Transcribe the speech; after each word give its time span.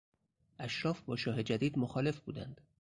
اشراف 0.59 1.01
با 1.01 1.15
شاه 1.15 1.43
جدید 1.43 1.79
مخالف 1.79 2.19
بودند. 2.19 2.61